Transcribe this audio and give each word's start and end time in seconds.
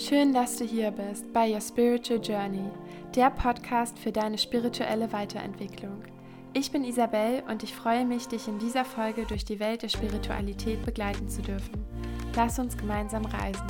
Schön, 0.00 0.32
dass 0.32 0.56
du 0.56 0.64
hier 0.64 0.92
bist 0.92 1.30
bei 1.34 1.52
Your 1.52 1.60
Spiritual 1.60 2.22
Journey, 2.22 2.70
der 3.14 3.28
Podcast 3.28 3.98
für 3.98 4.10
deine 4.10 4.38
spirituelle 4.38 5.12
Weiterentwicklung. 5.12 6.02
Ich 6.54 6.72
bin 6.72 6.84
Isabel 6.84 7.42
und 7.50 7.62
ich 7.62 7.74
freue 7.74 8.06
mich, 8.06 8.26
dich 8.26 8.48
in 8.48 8.58
dieser 8.58 8.86
Folge 8.86 9.26
durch 9.26 9.44
die 9.44 9.60
Welt 9.60 9.82
der 9.82 9.90
Spiritualität 9.90 10.86
begleiten 10.86 11.28
zu 11.28 11.42
dürfen. 11.42 11.84
Lass 12.34 12.58
uns 12.58 12.78
gemeinsam 12.78 13.26
reisen. 13.26 13.66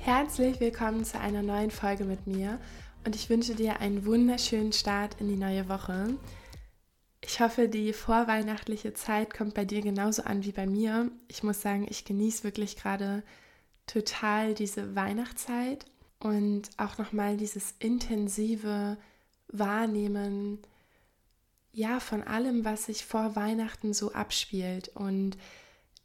Herzlich 0.00 0.58
willkommen 0.58 1.04
zu 1.04 1.20
einer 1.20 1.42
neuen 1.42 1.70
Folge 1.70 2.04
mit 2.04 2.26
mir 2.26 2.58
und 3.04 3.14
ich 3.14 3.28
wünsche 3.28 3.54
dir 3.54 3.80
einen 3.80 4.06
wunderschönen 4.06 4.72
Start 4.72 5.20
in 5.20 5.28
die 5.28 5.36
neue 5.36 5.68
Woche. 5.68 6.14
Ich 7.22 7.40
hoffe, 7.40 7.68
die 7.68 7.92
vorweihnachtliche 7.92 8.94
Zeit 8.94 9.34
kommt 9.34 9.54
bei 9.54 9.64
dir 9.64 9.82
genauso 9.82 10.22
an 10.22 10.44
wie 10.44 10.52
bei 10.52 10.66
mir. 10.66 11.10
Ich 11.28 11.42
muss 11.42 11.60
sagen, 11.60 11.86
ich 11.88 12.04
genieße 12.04 12.44
wirklich 12.44 12.76
gerade 12.76 13.22
total 13.86 14.54
diese 14.54 14.94
Weihnachtszeit 14.94 15.84
und 16.18 16.70
auch 16.76 16.96
nochmal 16.98 17.36
dieses 17.36 17.74
intensive 17.78 18.96
Wahrnehmen, 19.48 20.58
ja, 21.72 22.00
von 22.00 22.22
allem, 22.22 22.64
was 22.64 22.86
sich 22.86 23.04
vor 23.04 23.36
Weihnachten 23.36 23.92
so 23.92 24.12
abspielt. 24.12 24.88
Und 24.94 25.36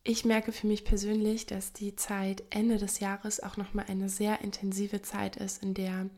ich 0.04 0.26
merke 0.26 0.52
für 0.52 0.68
mich 0.68 0.84
persönlich, 0.84 1.45
dass 1.45 1.73
die 1.73 1.95
Zeit 1.95 2.44
Ende 2.50 2.78
des 2.78 3.00
Jahres 3.00 3.42
auch 3.42 3.58
nochmal 3.58 3.86
eine 3.88 4.09
sehr 4.09 4.42
intensive 4.42 5.02
Zeit 5.02 5.38
ist, 5.38 5.64
in 5.64 5.73
der 5.73 6.09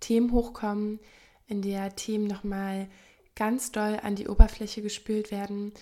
Themen 0.00 0.32
hochkommen, 0.32 1.00
in 1.46 1.62
der 1.62 1.94
Themen 1.96 2.26
nochmal 2.26 2.88
ganz 3.36 3.70
doll 3.70 4.00
an 4.02 4.16
die 4.16 4.28
Oberfläche 4.28 4.82
gespült 4.82 5.30
werden 5.30 5.72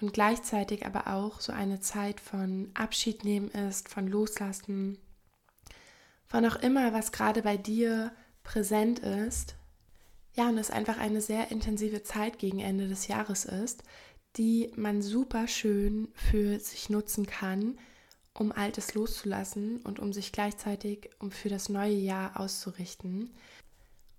und 0.00 0.12
gleichzeitig 0.12 0.86
aber 0.86 1.06
auch 1.08 1.40
so 1.40 1.52
eine 1.52 1.80
Zeit 1.80 2.18
von 2.20 2.70
Abschied 2.74 3.24
nehmen 3.24 3.48
ist, 3.50 3.88
von 3.88 4.08
Loslassen, 4.08 4.98
von 6.26 6.44
auch 6.46 6.56
immer, 6.56 6.92
was 6.92 7.12
gerade 7.12 7.42
bei 7.42 7.56
dir 7.56 8.12
präsent 8.42 9.00
ist. 9.00 9.54
Ja, 10.34 10.48
und 10.48 10.56
es 10.56 10.70
einfach 10.70 10.98
eine 10.98 11.20
sehr 11.20 11.50
intensive 11.50 12.02
Zeit 12.02 12.38
gegen 12.38 12.58
Ende 12.58 12.88
des 12.88 13.06
Jahres 13.06 13.44
ist, 13.44 13.82
die 14.36 14.72
man 14.76 15.02
super 15.02 15.46
schön 15.46 16.08
für 16.14 16.58
sich 16.58 16.88
nutzen 16.88 17.26
kann, 17.26 17.78
um 18.32 18.50
Altes 18.50 18.94
loszulassen 18.94 19.82
und 19.82 20.00
um 20.00 20.14
sich 20.14 20.32
gleichzeitig 20.32 21.10
um 21.18 21.30
für 21.30 21.50
das 21.50 21.68
neue 21.68 21.92
Jahr 21.92 22.40
auszurichten. 22.40 23.34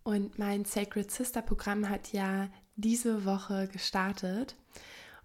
Und 0.04 0.38
mein 0.38 0.66
Sacred 0.66 1.10
Sister 1.10 1.42
Programm 1.42 1.90
hat 1.90 2.14
ja 2.14 2.50
diese 2.76 3.26
Woche 3.26 3.68
gestartet. 3.68 4.56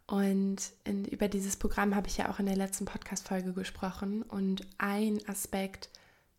Und 0.07 0.73
in, 0.85 1.05
über 1.05 1.29
dieses 1.29 1.57
Programm 1.57 1.95
habe 1.95 2.09
ich 2.09 2.17
ja 2.17 2.31
auch 2.31 2.39
in 2.39 2.47
der 2.47 2.57
letzten 2.57 2.85
Podcast-Folge 2.85 3.53
gesprochen. 3.53 4.23
Und 4.23 4.67
ein 4.79 5.21
Aspekt, 5.29 5.91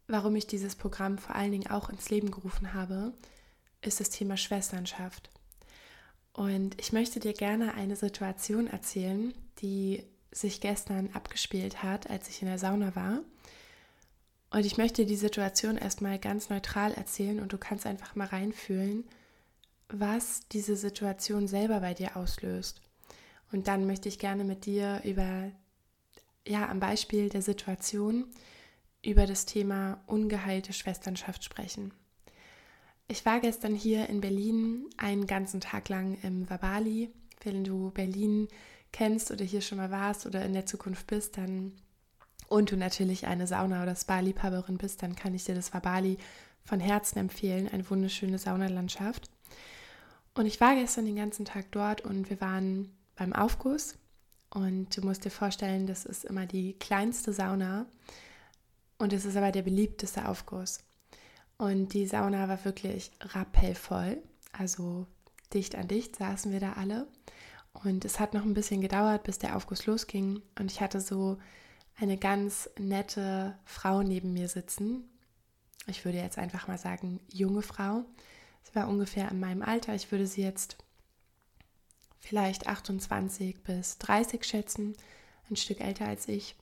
warum 0.07 0.35
ich 0.35 0.47
dieses 0.47 0.75
Programm 0.75 1.17
vor 1.17 1.35
allen 1.35 1.51
Dingen 1.51 1.69
auch 1.69 1.89
ins 1.89 2.09
Leben 2.09 2.31
gerufen 2.31 2.73
habe, 2.73 3.13
ist 3.81 3.99
das 3.99 4.09
Thema 4.09 4.37
Schwesternschaft. 4.37 5.29
Und 6.33 6.79
ich 6.79 6.93
möchte 6.93 7.19
dir 7.19 7.33
gerne 7.33 7.73
eine 7.73 7.95
Situation 7.95 8.67
erzählen, 8.67 9.33
die 9.61 10.03
sich 10.31 10.61
gestern 10.61 11.09
abgespielt 11.13 11.83
hat, 11.83 12.09
als 12.09 12.29
ich 12.29 12.41
in 12.41 12.47
der 12.47 12.59
Sauna 12.59 12.95
war. 12.95 13.19
Und 14.51 14.65
ich 14.65 14.77
möchte 14.77 15.05
die 15.05 15.15
Situation 15.15 15.77
erstmal 15.77 16.17
ganz 16.17 16.49
neutral 16.49 16.93
erzählen 16.93 17.39
und 17.39 17.53
du 17.53 17.57
kannst 17.57 17.85
einfach 17.85 18.15
mal 18.15 18.27
reinfühlen, 18.27 19.05
was 19.91 20.47
diese 20.51 20.75
Situation 20.75 21.47
selber 21.47 21.79
bei 21.79 21.93
dir 21.93 22.15
auslöst. 22.15 22.81
Und 23.51 23.67
dann 23.67 23.87
möchte 23.87 24.07
ich 24.07 24.19
gerne 24.19 24.43
mit 24.43 24.65
dir 24.65 25.01
über, 25.03 25.51
ja, 26.47 26.69
am 26.69 26.79
Beispiel 26.79 27.29
der 27.29 27.41
Situation 27.41 28.25
über 29.03 29.25
das 29.25 29.45
Thema 29.45 30.01
ungeheilte 30.07 30.73
Schwesternschaft 30.73 31.43
sprechen. 31.43 31.91
Ich 33.07 33.25
war 33.25 33.39
gestern 33.39 33.73
hier 33.73 34.07
in 34.07 34.21
Berlin 34.21 34.85
einen 34.97 35.25
ganzen 35.25 35.61
Tag 35.61 35.89
lang 35.89 36.17
im 36.21 36.47
Wabali. 36.49 37.11
Wenn 37.43 37.63
du 37.63 37.89
Berlin 37.91 38.47
kennst 38.91 39.31
oder 39.31 39.43
hier 39.43 39.61
schon 39.61 39.79
mal 39.79 39.89
warst 39.89 40.25
oder 40.27 40.45
in 40.45 40.53
der 40.53 40.65
Zukunft 40.65 41.07
bist, 41.07 41.37
dann 41.37 41.73
und 42.49 42.71
du 42.71 42.77
natürlich 42.77 43.27
eine 43.27 43.47
Sauna- 43.47 43.83
oder 43.83 43.95
Spa-Liebhaberin 43.95 44.77
bist, 44.77 45.01
dann 45.03 45.15
kann 45.15 45.33
ich 45.33 45.45
dir 45.45 45.55
das 45.55 45.73
Wabali 45.73 46.17
von 46.63 46.79
Herzen 46.79 47.19
empfehlen. 47.19 47.67
Eine 47.67 47.87
wunderschöne 47.89 48.37
Saunalandschaft. 48.37 49.29
Und 50.39 50.45
ich 50.45 50.61
war 50.61 50.73
gestern 50.73 51.03
den 51.03 51.17
ganzen 51.17 51.43
Tag 51.43 51.69
dort 51.71 51.99
und 51.99 52.29
wir 52.29 52.39
waren 52.39 52.95
beim 53.17 53.33
Aufguss. 53.33 53.97
Und 54.49 54.95
du 54.95 55.01
musst 55.01 55.25
dir 55.25 55.31
vorstellen, 55.31 55.85
das 55.85 56.05
ist 56.05 56.23
immer 56.23 56.45
die 56.45 56.79
kleinste 56.79 57.33
Sauna 57.33 57.87
und 58.99 59.11
es 59.11 59.25
ist 59.25 59.35
aber 59.35 59.51
der 59.51 59.63
beliebteste 59.63 60.29
Aufguss. 60.29 60.79
Und 61.57 61.93
die 61.93 62.07
Sauna 62.07 62.47
war 62.47 62.63
wirklich 62.63 63.11
rappellvoll, 63.19 64.23
also 64.53 65.05
dicht 65.53 65.75
an 65.75 65.89
dicht 65.89 66.15
saßen 66.15 66.53
wir 66.53 66.61
da 66.61 66.71
alle. 66.71 67.09
Und 67.73 68.05
es 68.05 68.21
hat 68.21 68.33
noch 68.33 68.43
ein 68.43 68.53
bisschen 68.53 68.79
gedauert, 68.79 69.23
bis 69.23 69.39
der 69.39 69.57
Aufguss 69.57 69.87
losging. 69.87 70.41
Und 70.57 70.71
ich 70.71 70.79
hatte 70.79 71.01
so 71.01 71.37
eine 71.97 72.17
ganz 72.17 72.69
nette 72.79 73.59
Frau 73.65 74.03
neben 74.03 74.31
mir 74.31 74.47
sitzen. 74.47 75.03
Ich 75.85 76.05
würde 76.05 76.19
jetzt 76.19 76.37
einfach 76.37 76.69
mal 76.69 76.77
sagen, 76.77 77.19
junge 77.27 77.61
Frau. 77.61 78.05
Sie 78.63 78.75
war 78.75 78.87
ungefähr 78.87 79.29
in 79.29 79.39
meinem 79.39 79.61
Alter. 79.61 79.95
Ich 79.95 80.11
würde 80.11 80.27
sie 80.27 80.41
jetzt 80.41 80.77
vielleicht 82.19 82.67
28 82.67 83.63
bis 83.63 83.97
30 83.97 84.43
schätzen, 84.43 84.95
ein 85.49 85.55
Stück 85.55 85.81
älter 85.81 86.05
als 86.05 86.27
ich. 86.27 86.55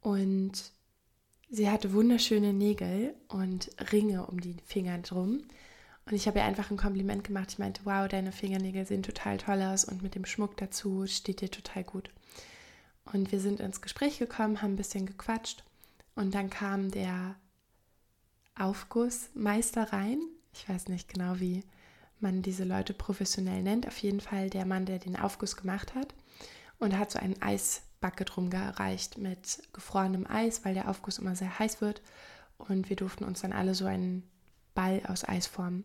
Und 0.00 0.70
sie 1.50 1.70
hatte 1.70 1.92
wunderschöne 1.92 2.52
Nägel 2.52 3.14
und 3.28 3.70
Ringe 3.92 4.26
um 4.26 4.40
die 4.40 4.56
Finger 4.66 4.98
drum. 4.98 5.42
Und 6.06 6.12
ich 6.12 6.26
habe 6.26 6.40
ihr 6.40 6.44
einfach 6.44 6.70
ein 6.70 6.76
Kompliment 6.76 7.24
gemacht. 7.24 7.52
Ich 7.52 7.58
meinte, 7.58 7.80
wow, 7.84 8.06
deine 8.06 8.30
Fingernägel 8.30 8.86
sehen 8.86 9.02
total 9.02 9.38
toll 9.38 9.62
aus 9.62 9.84
und 9.84 10.02
mit 10.02 10.14
dem 10.14 10.26
Schmuck 10.26 10.56
dazu 10.58 11.06
steht 11.06 11.40
dir 11.40 11.50
total 11.50 11.82
gut. 11.82 12.10
Und 13.12 13.32
wir 13.32 13.40
sind 13.40 13.60
ins 13.60 13.80
Gespräch 13.80 14.18
gekommen, 14.18 14.62
haben 14.62 14.74
ein 14.74 14.76
bisschen 14.76 15.06
gequatscht 15.06 15.64
und 16.14 16.34
dann 16.34 16.50
kam 16.50 16.90
der 16.90 17.36
Aufgussmeister 18.54 19.92
rein 19.92 20.20
ich 20.54 20.68
weiß 20.68 20.88
nicht 20.88 21.12
genau, 21.12 21.40
wie 21.40 21.64
man 22.20 22.42
diese 22.42 22.64
Leute 22.64 22.94
professionell 22.94 23.62
nennt. 23.62 23.86
Auf 23.86 23.98
jeden 23.98 24.20
Fall 24.20 24.50
der 24.50 24.64
Mann, 24.64 24.86
der 24.86 24.98
den 24.98 25.16
Aufguss 25.16 25.56
gemacht 25.56 25.94
hat 25.94 26.14
und 26.78 26.98
hat 26.98 27.10
so 27.10 27.18
einen 27.18 27.40
Eisbucket 27.42 28.36
rumgereicht 28.36 29.18
mit 29.18 29.62
gefrorenem 29.72 30.26
Eis, 30.26 30.64
weil 30.64 30.74
der 30.74 30.88
Aufguss 30.88 31.18
immer 31.18 31.36
sehr 31.36 31.58
heiß 31.58 31.80
wird. 31.80 32.02
Und 32.56 32.88
wir 32.88 32.96
durften 32.96 33.24
uns 33.24 33.40
dann 33.40 33.52
alle 33.52 33.74
so 33.74 33.84
einen 33.84 34.22
Ball 34.74 35.02
aus 35.06 35.28
Eis 35.28 35.46
formen. 35.46 35.84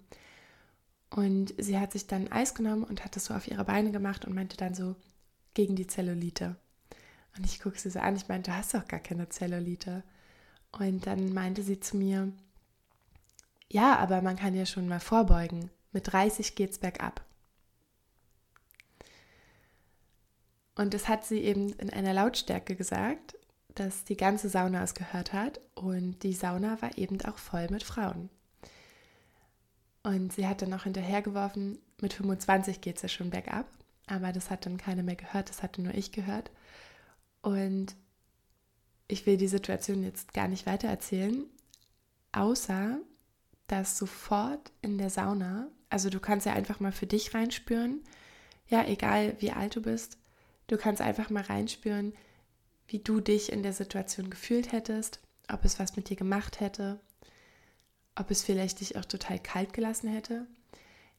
Und 1.09 1.53
sie 1.58 1.79
hat 1.79 1.91
sich 1.91 2.06
dann 2.06 2.31
Eis 2.31 2.53
genommen 2.53 2.84
und 2.84 3.03
hat 3.03 3.16
das 3.16 3.25
so 3.25 3.34
auf 3.34 3.47
ihre 3.47 3.66
Beine 3.66 3.91
gemacht 3.91 4.25
und 4.25 4.35
meinte 4.35 4.58
dann 4.58 4.75
so 4.75 4.96
gegen 5.56 5.75
die 5.75 5.88
Zellulite. 5.88 6.56
Und 7.35 7.46
ich 7.46 7.59
gucke 7.59 7.79
sie 7.79 7.90
so 7.90 8.00
an, 8.00 8.16
ich 8.16 8.28
meinte, 8.28 8.52
du 8.52 8.58
hast 8.58 8.74
doch 8.74 8.88
gar 8.88 9.00
keine 9.00 9.29
Zellulite. 9.29 10.03
Und 10.72 11.08
dann 11.08 11.34
meinte 11.34 11.63
sie 11.63 11.79
zu 11.79 11.97
mir, 11.97 12.31
ja, 13.72 13.97
aber 13.97 14.22
man 14.22 14.35
kann 14.35 14.56
ja 14.56 14.66
schon 14.66 14.88
mal 14.88 15.00
vorbeugen. 15.00 15.69
Mit 15.91 16.12
30 16.12 16.56
geht's 16.56 16.80
bergab. 16.80 17.24
Und 20.75 20.94
das 20.94 21.07
hat 21.07 21.25
sie 21.25 21.40
eben 21.40 21.74
in 21.74 21.90
einer 21.90 22.13
Lautstärke 22.13 22.75
gesagt, 22.75 23.35
dass 23.75 24.06
die 24.06 24.18
ganze 24.18 24.50
Sauna 24.50 24.84
es 24.84 24.94
gehört 24.94 25.34
hat. 25.34 25.59
Und 25.75 26.23
die 26.23 26.34
Sauna 26.34 26.82
war 26.82 26.97
eben 26.97 27.22
auch 27.26 27.38
voll 27.38 27.67
mit 27.70 27.84
Frauen. 27.84 28.29
Und 30.03 30.34
sie 30.34 30.47
hat 30.47 30.61
dann 30.61 30.70
noch 30.70 30.85
hinterhergeworfen, 30.85 31.79
mit 32.02 32.14
25 32.14 32.82
geht 32.82 32.96
es 32.96 33.02
ja 33.02 33.09
schon 33.09 33.29
bergab. 33.29 33.66
Aber 34.08 34.32
das 34.32 34.49
hat 34.49 34.66
dann 34.66 34.78
keiner 34.78 35.03
mehr 35.03 35.16
gehört, 35.16 35.49
das 35.49 35.61
hatte 35.61 35.82
nur 35.82 35.94
ich 35.94 36.11
gehört. 36.11 36.49
Und 37.41 37.96
ich 39.08 39.26
will 39.26 39.38
die 39.38 39.47
Situation 39.47 40.03
jetzt 40.03 40.34
gar 40.34 40.47
nicht 40.47 40.66
weiter 40.66 40.88
erzählen, 40.88 41.46
außer 42.32 42.99
dass 43.72 43.98
sofort 43.98 44.72
in 44.82 44.98
der 44.98 45.10
Sauna, 45.10 45.68
also 45.90 46.10
du 46.10 46.20
kannst 46.20 46.46
ja 46.46 46.54
einfach 46.54 46.80
mal 46.80 46.92
für 46.92 47.08
dich 47.08 47.34
reinspüren, 47.34 48.02
ja, 48.68 48.86
egal 48.86 49.36
wie 49.40 49.52
alt 49.52 49.76
du 49.76 49.82
bist, 49.82 50.18
du 50.68 50.78
kannst 50.78 51.02
einfach 51.02 51.30
mal 51.30 51.44
reinspüren, 51.44 52.14
wie 52.88 53.00
du 53.00 53.20
dich 53.22 53.52
in 53.52 53.64
der 53.64 53.74
Situation 53.74 54.30
gefühlt 54.30 54.72
hättest, 54.72 55.20
ob 55.52 55.66
es 55.66 55.80
was 55.80 55.96
mit 55.96 56.10
dir 56.10 56.16
gemacht 56.16 56.60
hätte, 56.60 57.00
ob 58.16 58.32
es 58.32 58.44
vielleicht 58.44 58.80
dich 58.80 58.98
auch 58.98 59.06
total 59.06 59.40
kalt 59.40 59.74
gelassen 59.74 60.10
hätte. 60.10 60.48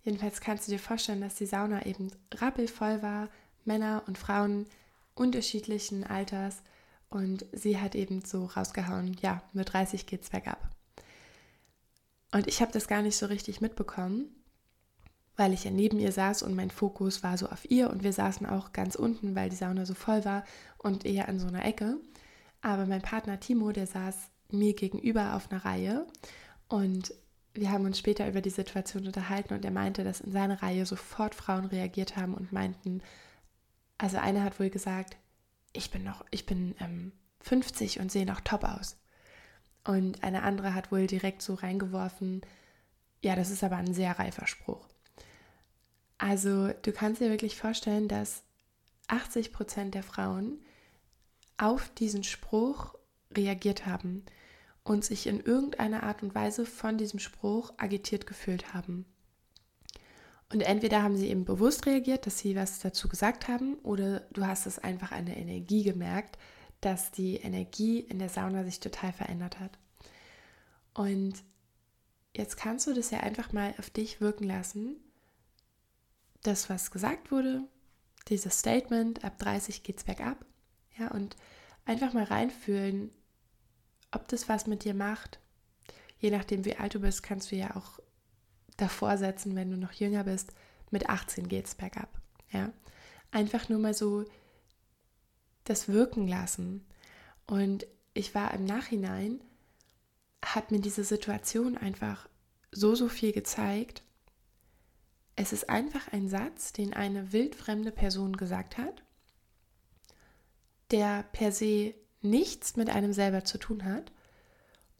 Jedenfalls 0.02 0.40
kannst 0.40 0.66
du 0.66 0.72
dir 0.72 0.78
vorstellen, 0.78 1.20
dass 1.20 1.34
die 1.36 1.46
Sauna 1.46 1.86
eben 1.86 2.10
rappelvoll 2.34 3.02
war, 3.02 3.28
Männer 3.64 4.02
und 4.06 4.18
Frauen 4.18 4.66
unterschiedlichen 5.14 6.04
Alters 6.04 6.62
und 7.10 7.44
sie 7.52 7.78
hat 7.80 7.94
eben 7.94 8.24
so 8.24 8.46
rausgehauen, 8.46 9.16
ja, 9.20 9.42
mit 9.52 9.72
30 9.72 10.06
geht's 10.06 10.30
bergab. 10.30 10.70
Und 12.32 12.46
ich 12.46 12.60
habe 12.60 12.72
das 12.72 12.86
gar 12.86 13.02
nicht 13.02 13.16
so 13.16 13.26
richtig 13.26 13.60
mitbekommen, 13.60 14.28
weil 15.36 15.52
ich 15.52 15.64
ja 15.64 15.70
neben 15.70 15.98
ihr 15.98 16.12
saß 16.12 16.42
und 16.42 16.54
mein 16.54 16.70
Fokus 16.70 17.22
war 17.22 17.36
so 17.38 17.48
auf 17.48 17.68
ihr 17.70 17.90
und 17.90 18.02
wir 18.02 18.12
saßen 18.12 18.46
auch 18.46 18.72
ganz 18.72 18.94
unten, 18.94 19.34
weil 19.34 19.48
die 19.50 19.56
Sauna 19.56 19.86
so 19.86 19.94
voll 19.94 20.24
war 20.24 20.44
und 20.78 21.04
eher 21.04 21.28
an 21.28 21.38
so 21.38 21.48
einer 21.48 21.64
Ecke. 21.64 21.96
Aber 22.60 22.86
mein 22.86 23.02
Partner 23.02 23.40
Timo, 23.40 23.72
der 23.72 23.86
saß 23.86 24.16
mir 24.50 24.74
gegenüber 24.74 25.34
auf 25.34 25.50
einer 25.50 25.64
Reihe 25.64 26.06
und 26.68 27.14
wir 27.54 27.72
haben 27.72 27.84
uns 27.84 27.98
später 27.98 28.28
über 28.28 28.40
die 28.40 28.50
Situation 28.50 29.06
unterhalten 29.06 29.54
und 29.54 29.64
er 29.64 29.70
meinte, 29.70 30.04
dass 30.04 30.20
in 30.20 30.30
seiner 30.30 30.62
Reihe 30.62 30.86
sofort 30.86 31.34
Frauen 31.34 31.64
reagiert 31.64 32.16
haben 32.16 32.34
und 32.34 32.52
meinten, 32.52 33.02
also 33.98 34.18
eine 34.18 34.44
hat 34.44 34.60
wohl 34.60 34.70
gesagt, 34.70 35.16
ich 35.72 35.90
bin 35.90 36.04
noch, 36.04 36.24
ich 36.30 36.46
bin 36.46 36.74
ähm, 36.80 37.12
50 37.40 38.00
und 38.00 38.12
sehe 38.12 38.26
noch 38.26 38.40
top 38.40 38.64
aus. 38.64 38.99
Und 39.84 40.22
eine 40.22 40.42
andere 40.42 40.74
hat 40.74 40.92
wohl 40.92 41.06
direkt 41.06 41.42
so 41.42 41.54
reingeworfen, 41.54 42.42
ja, 43.22 43.36
das 43.36 43.50
ist 43.50 43.64
aber 43.64 43.76
ein 43.76 43.94
sehr 43.94 44.18
reifer 44.18 44.46
Spruch. 44.46 44.86
Also 46.18 46.68
du 46.82 46.92
kannst 46.92 47.20
dir 47.20 47.30
wirklich 47.30 47.56
vorstellen, 47.56 48.08
dass 48.08 48.42
80 49.08 49.52
Prozent 49.52 49.94
der 49.94 50.02
Frauen 50.02 50.60
auf 51.56 51.88
diesen 51.90 52.24
Spruch 52.24 52.94
reagiert 53.34 53.86
haben 53.86 54.24
und 54.84 55.04
sich 55.04 55.26
in 55.26 55.40
irgendeiner 55.40 56.02
Art 56.02 56.22
und 56.22 56.34
Weise 56.34 56.66
von 56.66 56.98
diesem 56.98 57.18
Spruch 57.18 57.72
agitiert 57.76 58.26
gefühlt 58.26 58.72
haben. 58.74 59.06
Und 60.52 60.62
entweder 60.62 61.02
haben 61.02 61.16
sie 61.16 61.28
eben 61.28 61.44
bewusst 61.44 61.86
reagiert, 61.86 62.26
dass 62.26 62.38
sie 62.38 62.56
was 62.56 62.80
dazu 62.80 63.08
gesagt 63.08 63.46
haben, 63.46 63.76
oder 63.82 64.20
du 64.32 64.44
hast 64.44 64.66
es 64.66 64.78
einfach 64.78 65.12
an 65.12 65.26
der 65.26 65.36
Energie 65.36 65.84
gemerkt, 65.84 66.38
dass 66.80 67.10
die 67.10 67.36
Energie 67.36 68.00
in 68.00 68.18
der 68.18 68.28
Sauna 68.28 68.64
sich 68.64 68.80
total 68.80 69.12
verändert 69.12 69.60
hat. 69.60 69.78
Und 70.94 71.34
jetzt 72.34 72.56
kannst 72.56 72.86
du 72.86 72.94
das 72.94 73.10
ja 73.10 73.20
einfach 73.20 73.52
mal 73.52 73.74
auf 73.78 73.90
dich 73.90 74.20
wirken 74.20 74.44
lassen. 74.44 74.96
Das, 76.42 76.70
was 76.70 76.90
gesagt 76.90 77.30
wurde, 77.30 77.62
dieses 78.28 78.58
Statement, 78.58 79.24
ab 79.24 79.38
30 79.38 79.82
geht's 79.82 80.04
bergab. 80.04 80.44
Ja, 80.98 81.08
und 81.08 81.36
einfach 81.84 82.12
mal 82.12 82.24
reinfühlen, 82.24 83.10
ob 84.10 84.28
das 84.28 84.48
was 84.48 84.66
mit 84.66 84.84
dir 84.84 84.94
macht. 84.94 85.40
Je 86.18 86.30
nachdem, 86.30 86.64
wie 86.64 86.76
alt 86.76 86.94
du 86.94 87.00
bist, 87.00 87.22
kannst 87.22 87.50
du 87.50 87.56
ja 87.56 87.76
auch 87.76 87.98
davor 88.76 89.16
setzen, 89.18 89.56
wenn 89.56 89.70
du 89.70 89.76
noch 89.76 89.92
jünger 89.92 90.24
bist. 90.24 90.52
Mit 90.90 91.08
18 91.08 91.48
geht's 91.48 91.74
bergab. 91.74 92.20
Ja, 92.50 92.72
einfach 93.30 93.68
nur 93.68 93.78
mal 93.78 93.94
so 93.94 94.24
das 95.70 95.88
wirken 95.88 96.26
lassen. 96.26 96.84
Und 97.46 97.86
ich 98.12 98.34
war 98.34 98.52
im 98.54 98.64
Nachhinein, 98.64 99.40
hat 100.44 100.72
mir 100.72 100.80
diese 100.80 101.04
Situation 101.04 101.76
einfach 101.76 102.28
so, 102.72 102.96
so 102.96 103.08
viel 103.08 103.32
gezeigt. 103.32 104.02
Es 105.36 105.52
ist 105.52 105.70
einfach 105.70 106.08
ein 106.12 106.28
Satz, 106.28 106.72
den 106.72 106.92
eine 106.92 107.32
wildfremde 107.32 107.92
Person 107.92 108.36
gesagt 108.36 108.78
hat, 108.78 109.02
der 110.90 111.22
per 111.32 111.52
se 111.52 111.94
nichts 112.20 112.76
mit 112.76 112.90
einem 112.90 113.12
selber 113.12 113.44
zu 113.44 113.56
tun 113.56 113.84
hat. 113.84 114.10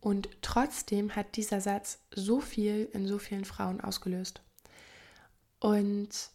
Und 0.01 0.29
trotzdem 0.41 1.17
hat 1.17 1.37
dieser 1.37 1.61
Satz 1.61 1.99
so 2.15 2.41
viel 2.41 2.89
in 2.93 3.09
so 3.09 3.19
vielen 3.19 3.45
Frauen 3.45 3.81
ausgelöst. 3.81 4.41
Und 5.59 6.31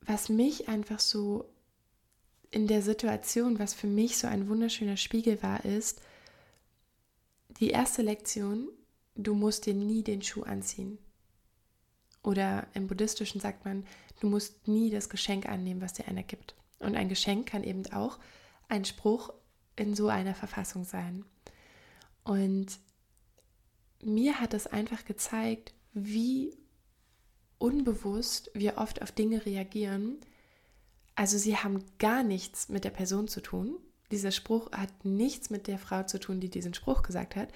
was 0.00 0.28
mich 0.28 0.68
einfach 0.68 0.98
so 0.98 1.53
in 2.54 2.68
der 2.68 2.82
Situation, 2.82 3.58
was 3.58 3.74
für 3.74 3.88
mich 3.88 4.16
so 4.16 4.28
ein 4.28 4.48
wunderschöner 4.48 4.96
Spiegel 4.96 5.42
war, 5.42 5.64
ist, 5.64 6.00
die 7.58 7.70
erste 7.70 8.02
Lektion, 8.02 8.68
du 9.16 9.34
musst 9.34 9.66
dir 9.66 9.74
nie 9.74 10.04
den 10.04 10.22
Schuh 10.22 10.42
anziehen. 10.42 10.98
Oder 12.22 12.68
im 12.74 12.86
Buddhistischen 12.86 13.40
sagt 13.40 13.64
man, 13.64 13.84
du 14.20 14.28
musst 14.28 14.68
nie 14.68 14.90
das 14.90 15.08
Geschenk 15.08 15.46
annehmen, 15.48 15.80
was 15.80 15.94
dir 15.94 16.06
einer 16.06 16.22
gibt. 16.22 16.54
Und 16.78 16.94
ein 16.94 17.08
Geschenk 17.08 17.46
kann 17.48 17.64
eben 17.64 17.86
auch 17.92 18.18
ein 18.68 18.84
Spruch 18.84 19.32
in 19.74 19.96
so 19.96 20.08
einer 20.08 20.34
Verfassung 20.34 20.84
sein. 20.84 21.24
Und 22.22 22.78
mir 24.00 24.40
hat 24.40 24.54
es 24.54 24.68
einfach 24.68 25.04
gezeigt, 25.04 25.74
wie 25.92 26.56
unbewusst 27.58 28.50
wir 28.54 28.78
oft 28.78 29.02
auf 29.02 29.10
Dinge 29.10 29.44
reagieren. 29.44 30.18
Also 31.14 31.38
sie 31.38 31.56
haben 31.56 31.84
gar 31.98 32.22
nichts 32.22 32.68
mit 32.68 32.84
der 32.84 32.90
Person 32.90 33.28
zu 33.28 33.40
tun. 33.40 33.76
Dieser 34.10 34.32
Spruch 34.32 34.72
hat 34.72 35.04
nichts 35.04 35.50
mit 35.50 35.66
der 35.66 35.78
Frau 35.78 36.02
zu 36.02 36.18
tun, 36.18 36.40
die 36.40 36.50
diesen 36.50 36.74
Spruch 36.74 37.02
gesagt 37.02 37.36
hat. 37.36 37.48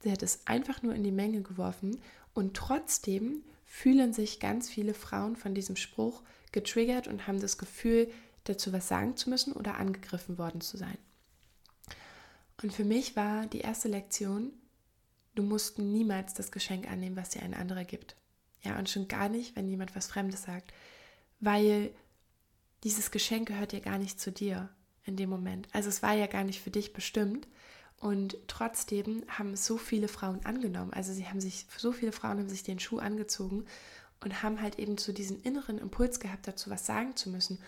Sie 0.00 0.12
hat 0.12 0.22
es 0.22 0.46
einfach 0.46 0.82
nur 0.82 0.94
in 0.94 1.04
die 1.04 1.12
Menge 1.12 1.42
geworfen 1.42 1.98
und 2.34 2.56
trotzdem 2.56 3.42
fühlen 3.64 4.12
sich 4.12 4.40
ganz 4.40 4.68
viele 4.68 4.94
Frauen 4.94 5.36
von 5.36 5.54
diesem 5.54 5.76
Spruch 5.76 6.22
getriggert 6.52 7.08
und 7.08 7.26
haben 7.26 7.40
das 7.40 7.58
Gefühl, 7.58 8.10
dazu 8.44 8.72
was 8.72 8.88
sagen 8.88 9.16
zu 9.16 9.30
müssen 9.30 9.52
oder 9.52 9.76
angegriffen 9.76 10.38
worden 10.38 10.60
zu 10.60 10.76
sein. 10.76 10.98
Und 12.62 12.72
für 12.72 12.84
mich 12.84 13.16
war 13.16 13.46
die 13.46 13.60
erste 13.60 13.88
Lektion, 13.88 14.52
du 15.34 15.42
musst 15.42 15.78
niemals 15.78 16.34
das 16.34 16.52
Geschenk 16.52 16.88
annehmen, 16.88 17.16
was 17.16 17.30
dir 17.30 17.42
ein 17.42 17.54
anderer 17.54 17.84
gibt. 17.84 18.16
Ja, 18.62 18.78
und 18.78 18.88
schon 18.88 19.08
gar 19.08 19.28
nicht, 19.28 19.56
wenn 19.56 19.68
jemand 19.68 19.96
was 19.96 20.06
Fremdes 20.06 20.42
sagt, 20.42 20.72
weil 21.40 21.90
dieses 22.84 23.10
Geschenk 23.10 23.48
gehört 23.48 23.72
ja 23.72 23.80
gar 23.80 23.98
nicht 23.98 24.20
zu 24.20 24.30
dir 24.30 24.68
in 25.04 25.16
dem 25.16 25.30
Moment. 25.30 25.68
Also 25.72 25.88
es 25.88 26.02
war 26.02 26.14
ja 26.14 26.26
gar 26.26 26.44
nicht 26.44 26.60
für 26.60 26.70
dich 26.70 26.92
bestimmt. 26.92 27.48
Und 27.98 28.36
trotzdem 28.48 29.24
haben 29.28 29.54
es 29.54 29.64
so 29.64 29.78
viele 29.78 30.08
Frauen 30.08 30.44
angenommen. 30.44 30.92
Also 30.92 31.12
sie 31.12 31.26
haben 31.26 31.40
sich, 31.40 31.66
so 31.76 31.92
viele 31.92 32.12
Frauen 32.12 32.38
haben 32.38 32.48
sich 32.48 32.62
den 32.62 32.78
Schuh 32.78 32.98
angezogen 32.98 33.64
und 34.22 34.42
haben 34.42 34.60
halt 34.60 34.78
eben 34.78 34.98
so 34.98 35.12
diesen 35.12 35.42
inneren 35.42 35.78
Impuls 35.78 36.20
gehabt, 36.20 36.46
dazu 36.46 36.70
was 36.70 36.84
sagen 36.84 37.16
zu 37.16 37.30
müssen 37.30 37.58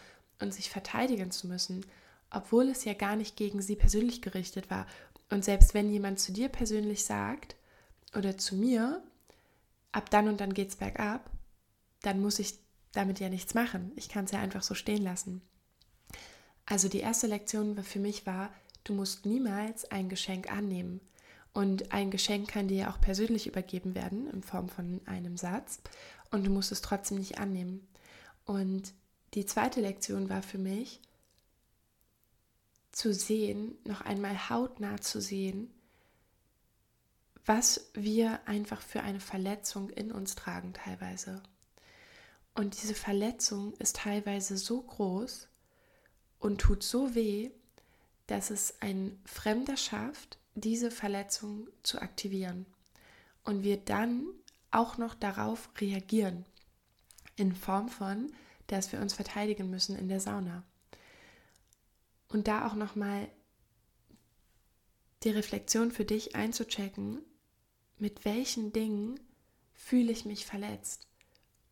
und 0.41 0.53
sich 0.53 0.69
verteidigen 0.69 1.31
zu 1.31 1.47
müssen, 1.47 1.87
obwohl 2.31 2.69
es 2.69 2.85
ja 2.85 2.93
gar 2.93 3.17
nicht 3.17 3.37
gegen 3.37 3.63
sie 3.63 3.77
persönlich 3.77 4.21
gerichtet 4.21 4.71
war. 4.71 4.87
Und 5.31 5.45
selbst 5.45 5.75
wenn 5.75 5.91
jemand 5.91 6.21
zu 6.21 6.33
dir 6.33 6.49
persönlich 6.49 7.05
sagt 7.05 7.57
oder 8.15 8.37
zu 8.37 8.57
mir, 8.57 9.03
ab 9.93 10.11
dann 10.11 10.29
und 10.29 10.41
dann 10.41 10.53
geht's 10.53 10.77
bergab, 10.77 11.31
dann 12.03 12.21
muss 12.21 12.39
ich 12.39 12.59
damit 12.97 13.21
ja 13.21 13.29
nichts 13.29 13.55
machen. 13.55 13.93
Ich 13.97 14.09
kann 14.09 14.25
es 14.25 14.31
ja 14.31 14.41
einfach 14.41 14.63
so 14.63 14.75
stehen 14.75 15.03
lassen. 15.03 15.43
Also 16.65 16.89
die 16.89 17.01
erste 17.01 17.27
Lektion 17.27 17.83
für 17.83 18.01
mich 18.01 18.27
war, 18.27 18.53
du 18.85 18.93
musst 18.93 19.25
niemals 19.27 19.91
ein 19.91 20.09
Geschenk 20.09 20.51
annehmen. 20.51 21.01
Und 21.53 21.93
ein 21.93 22.11
Geschenk 22.11 22.49
kann 22.49 22.69
dir 22.69 22.77
ja 22.77 22.91
auch 22.91 23.01
persönlich 23.01 23.47
übergeben 23.47 23.95
werden 23.95 24.29
in 24.31 24.43
Form 24.43 24.69
von 24.69 25.01
einem 25.07 25.37
Satz. 25.37 25.81
Und 26.31 26.45
du 26.45 26.51
musst 26.51 26.73
es 26.73 26.83
trotzdem 26.83 27.19
nicht 27.19 27.39
annehmen. 27.39 27.87
Und 28.45 28.93
die 29.35 29.47
zweite 29.47 29.81
Lektion 29.81 30.29
war 30.29 30.43
für 30.43 30.59
mich, 30.59 31.01
zu 32.93 33.13
sehen, 33.13 33.77
noch 33.85 34.01
einmal 34.01 34.49
hautnah 34.49 35.01
zu 35.01 35.21
sehen, 35.21 35.71
was 37.45 37.91
wir 37.95 38.41
einfach 38.47 38.81
für 38.81 39.03
eine 39.03 39.21
Verletzung 39.21 39.91
in 39.91 40.11
uns 40.11 40.35
tragen 40.35 40.73
teilweise. 40.73 41.43
Und 42.57 42.83
diese 42.83 42.95
Verletzung 42.95 43.75
ist 43.75 43.97
teilweise 43.97 44.57
so 44.57 44.81
groß 44.81 45.47
und 46.39 46.59
tut 46.59 46.83
so 46.83 47.15
weh, 47.15 47.51
dass 48.27 48.49
es 48.49 48.81
ein 48.81 49.21
Fremder 49.27 49.77
schafft, 49.77 50.39
diese 50.55 50.91
Verletzung 50.91 51.69
zu 51.83 52.01
aktivieren. 52.01 52.65
Und 53.45 53.63
wir 53.63 53.77
dann 53.77 54.25
auch 54.71 54.97
noch 54.97 55.15
darauf 55.15 55.69
reagieren. 55.79 56.47
In 57.37 57.55
Form 57.55 57.91
von, 57.91 58.33
dass 58.69 58.91
wir 58.91 59.01
uns 59.01 59.13
verteidigen 59.13 59.69
müssen 59.69 59.95
in 59.95 60.09
der 60.09 60.21
Sauna. 60.21 60.65
Und 62.29 62.49
da 62.49 62.67
auch 62.67 62.75
nochmal 62.75 63.29
die 65.25 65.31
Reflexion 65.31 65.91
für 65.91 66.07
dich 66.07 66.35
einzuchecken, 66.35 67.21
mit 67.99 68.25
welchen 68.25 68.73
Dingen 68.73 69.21
fühle 69.75 70.11
ich 70.11 70.25
mich 70.25 70.47
verletzt? 70.47 71.07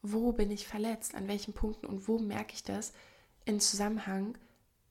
Wo 0.06 0.32
bin 0.32 0.50
ich 0.50 0.66
verletzt? 0.66 1.14
An 1.14 1.28
welchen 1.28 1.54
Punkten 1.54 1.86
und 1.86 2.08
wo 2.08 2.18
merke 2.18 2.52
ich 2.52 2.62
das 2.62 2.92
in 3.46 3.58
Zusammenhang 3.58 4.36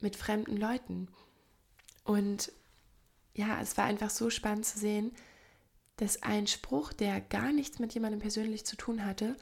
mit 0.02 0.16
fremden 0.16 0.58
Leuten? 0.58 1.08
Und 2.04 2.52
ja, 3.36 3.62
es 3.62 3.78
war 3.78 3.86
einfach 3.86 4.10
so 4.10 4.32
spannend 4.32 4.66
zu 4.66 4.80
sehen, 4.80 5.12
dass 5.98 6.24
ein 6.24 6.48
Spruch, 6.48 6.94
der 6.94 7.22
gar 7.22 7.52
nichts 7.52 7.78
mit 7.78 7.94
jemandem 7.94 8.22
persönlich 8.22 8.66
zu 8.66 8.76
tun 8.76 9.06
hatte, 9.06 9.38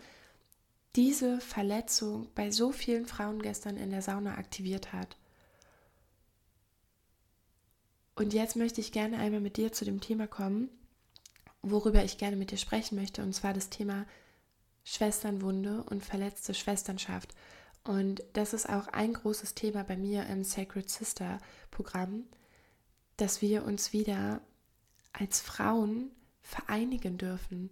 diese 0.98 1.40
Verletzung 1.40 2.28
bei 2.36 2.52
so 2.52 2.74
vielen 2.74 3.06
Frauen 3.06 3.42
gestern 3.42 3.78
in 3.78 3.92
der 3.92 4.02
Sauna 4.02 4.36
aktiviert 4.36 4.92
hat. 4.92 5.16
Und 8.14 8.34
jetzt 8.34 8.58
möchte 8.58 8.82
ich 8.82 8.92
gerne 8.92 9.20
einmal 9.20 9.40
mit 9.40 9.56
dir 9.56 9.72
zu 9.72 9.86
dem 9.86 10.02
Thema 10.02 10.28
kommen, 10.28 10.70
worüber 11.62 12.04
ich 12.04 12.18
gerne 12.18 12.36
mit 12.36 12.52
dir 12.52 12.58
sprechen 12.58 12.98
möchte, 12.98 13.24
und 13.24 13.34
zwar 13.34 13.54
das 13.54 13.70
Thema 13.70 14.06
Schwesternwunde 14.84 15.84
und 15.84 16.04
verletzte 16.06 16.54
Schwesternschaft. 16.54 17.34
Und 17.84 18.24
das 18.34 18.54
ist 18.54 18.70
auch 18.70 18.88
ein 18.88 19.14
großes 19.14 19.56
Thema 19.56 19.84
bei 19.84 19.98
mir 19.98 20.26
im 20.28 20.44
Sacred 20.44 20.90
Sister 20.90 21.40
Programm, 21.72 22.26
dass 23.18 23.42
wir 23.42 23.66
uns 23.66 23.94
wieder 23.94 24.42
als 25.14 25.42
Frauen 25.42 26.12
vereinigen 26.42 27.18
dürfen 27.18 27.70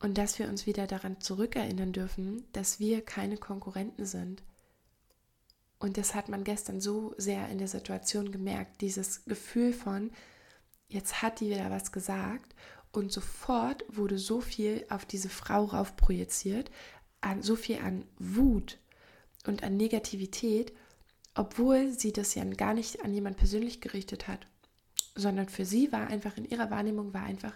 Und 0.00 0.16
dass 0.16 0.38
wir 0.38 0.48
uns 0.48 0.66
wieder 0.66 0.86
daran 0.86 1.20
zurückerinnern 1.20 1.92
dürfen, 1.92 2.44
dass 2.52 2.78
wir 2.78 3.04
keine 3.04 3.36
Konkurrenten 3.36 4.06
sind. 4.06 4.42
Und 5.80 5.96
das 5.96 6.14
hat 6.14 6.28
man 6.28 6.44
gestern 6.44 6.80
so 6.80 7.14
sehr 7.18 7.48
in 7.48 7.58
der 7.58 7.68
Situation 7.68 8.30
gemerkt, 8.30 8.80
dieses 8.80 9.24
Gefühl 9.24 9.72
von, 9.72 10.10
jetzt 10.88 11.22
hat 11.22 11.40
die 11.40 11.50
wieder 11.50 11.70
was 11.70 11.92
gesagt 11.92 12.54
und 12.92 13.12
sofort 13.12 13.84
wurde 13.88 14.18
so 14.18 14.40
viel 14.40 14.84
auf 14.88 15.04
diese 15.04 15.28
Frau 15.28 15.64
rauf 15.64 15.96
projiziert, 15.96 16.70
an, 17.20 17.42
so 17.42 17.56
viel 17.56 17.78
an 17.78 18.04
Wut 18.18 18.78
und 19.46 19.62
an 19.62 19.76
Negativität, 19.76 20.72
obwohl 21.34 21.92
sie 21.92 22.12
das 22.12 22.34
ja 22.34 22.44
gar 22.44 22.74
nicht 22.74 23.04
an 23.04 23.12
jemand 23.12 23.36
persönlich 23.36 23.80
gerichtet 23.80 24.28
hat, 24.28 24.46
sondern 25.14 25.48
für 25.48 25.64
sie 25.64 25.92
war 25.92 26.08
einfach 26.08 26.36
in 26.36 26.48
ihrer 26.48 26.70
Wahrnehmung 26.70 27.12
war 27.12 27.22
einfach, 27.22 27.52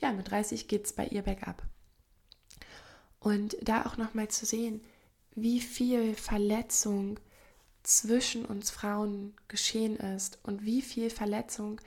ja, 0.00 0.12
mit 0.12 0.30
30 0.30 0.68
geht 0.68 0.86
es 0.86 0.92
bei 0.92 1.06
ihr 1.06 1.22
bergab. 1.22 1.62
Und 3.20 3.56
da 3.62 3.86
auch 3.86 3.96
nochmal 3.96 4.28
zu 4.28 4.44
sehen, 4.44 4.82
wie 5.34 5.60
viel 5.60 6.14
Verletzung 6.14 7.18
zwischen 7.82 8.44
uns 8.44 8.70
Frauen 8.70 9.34
geschehen 9.48 9.96
ist 9.96 10.38
und 10.42 10.64
wie 10.64 10.82
viel 10.82 11.10
Verletzung 11.10 11.80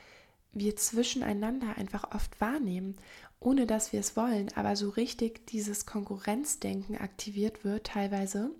wir 0.59 0.75
zwischeneinander 0.75 1.77
einfach 1.77 2.11
oft 2.13 2.39
wahrnehmen, 2.41 2.97
ohne 3.39 3.67
dass 3.67 3.93
wir 3.93 3.99
es 3.99 4.15
wollen, 4.15 4.51
aber 4.55 4.75
so 4.75 4.89
richtig 4.89 5.47
dieses 5.47 5.85
Konkurrenzdenken 5.85 6.97
aktiviert 6.97 7.63
wird 7.63 7.87
teilweise 7.87 8.51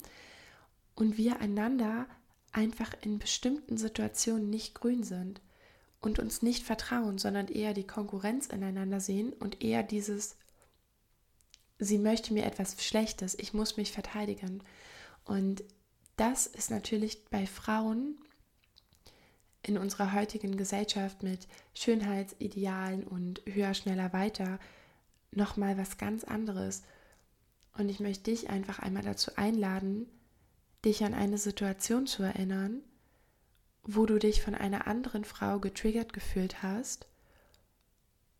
und 0.95 1.17
wir 1.17 1.39
einander 1.39 2.07
einfach 2.51 2.93
in 3.01 3.19
bestimmten 3.19 3.77
Situationen 3.77 4.49
nicht 4.49 4.75
grün 4.75 5.03
sind 5.03 5.41
und 5.99 6.19
uns 6.19 6.41
nicht 6.41 6.63
vertrauen, 6.63 7.17
sondern 7.17 7.47
eher 7.47 7.73
die 7.73 7.87
Konkurrenz 7.87 8.47
ineinander 8.47 8.99
sehen 8.99 9.33
und 9.33 9.63
eher 9.63 9.83
dieses, 9.83 10.37
sie 11.79 11.97
möchte 11.97 12.33
mir 12.33 12.45
etwas 12.45 12.83
Schlechtes, 12.83 13.37
ich 13.37 13.53
muss 13.53 13.77
mich 13.77 13.91
verteidigen. 13.91 14.63
Und 15.25 15.63
das 16.15 16.47
ist 16.47 16.71
natürlich 16.71 17.25
bei 17.25 17.45
Frauen 17.45 18.17
in 19.67 19.77
unserer 19.77 20.13
heutigen 20.13 20.57
Gesellschaft 20.57 21.23
mit 21.23 21.47
Schönheitsidealen 21.73 23.03
und 23.03 23.41
höher, 23.45 23.73
schneller, 23.73 24.13
weiter 24.13 24.59
nochmal 25.31 25.77
was 25.77 25.97
ganz 25.97 26.23
anderes. 26.23 26.83
Und 27.77 27.89
ich 27.89 27.99
möchte 27.99 28.31
dich 28.31 28.49
einfach 28.49 28.79
einmal 28.79 29.03
dazu 29.03 29.31
einladen, 29.35 30.07
dich 30.85 31.03
an 31.03 31.13
eine 31.13 31.37
Situation 31.37 32.07
zu 32.07 32.23
erinnern, 32.23 32.81
wo 33.83 34.05
du 34.05 34.19
dich 34.19 34.41
von 34.41 34.55
einer 34.55 34.87
anderen 34.87 35.25
Frau 35.25 35.59
getriggert 35.59 36.13
gefühlt 36.13 36.63
hast, 36.63 37.07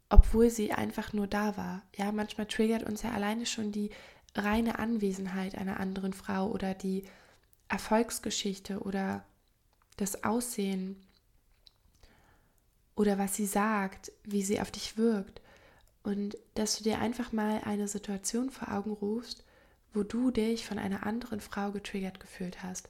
obwohl 0.10 0.50
sie 0.50 0.72
einfach 0.72 1.14
nur 1.14 1.28
da 1.28 1.58
war. 1.58 1.84
Ja, 1.96 2.12
manchmal 2.12 2.48
triggert 2.48 2.84
uns 2.84 3.04
ja 3.04 3.12
alleine 3.12 3.46
schon 3.46 3.72
die 3.72 3.92
reine 4.36 4.80
Anwesenheit 4.80 5.58
einer 5.58 5.80
anderen 5.80 6.14
Frau 6.14 6.50
oder 6.50 6.74
die 6.74 7.04
Erfolgsgeschichte 7.70 8.80
oder 8.80 9.26
das 9.98 10.24
Aussehen 10.24 11.07
oder 12.98 13.20
was 13.20 13.36
sie 13.36 13.46
sagt, 13.46 14.12
wie 14.24 14.44
sie 14.44 14.60
auf 14.60 14.72
dich 14.72 14.98
wirkt. 14.98 15.39
Und 16.04 16.36
dass 16.56 16.77
du 16.77 16.84
dir 16.84 17.00
einfach 17.00 17.32
mal 17.32 17.62
eine 17.63 17.88
Situation 17.88 18.50
vor 18.50 18.74
Augen 18.74 18.92
rufst, 18.92 19.46
wo 19.94 20.04
du 20.04 20.32
dich 20.32 20.66
von 20.66 20.80
einer 20.80 21.06
anderen 21.06 21.39
Frau 21.39 21.72
getriggert 21.72 22.20
gefühlt 22.20 22.63
hast. 22.63 22.89